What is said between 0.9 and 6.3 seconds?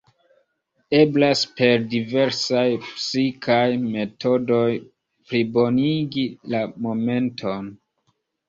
Eblas per diversaj psikaj metodoj "plibonigi